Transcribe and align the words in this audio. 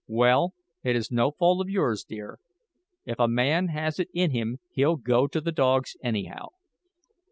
Well, 0.07 0.55
it 0.83 0.95
is 0.95 1.11
no 1.11 1.29
fault 1.29 1.61
of 1.61 1.69
yours, 1.69 2.03
dear. 2.03 2.39
If 3.05 3.19
a 3.19 3.27
man 3.27 3.67
has 3.67 3.99
it 3.99 4.09
in 4.15 4.31
him 4.31 4.57
he'll 4.71 4.95
go 4.95 5.27
to 5.27 5.39
the 5.39 5.51
dogs 5.51 5.95
anyhow. 6.03 6.47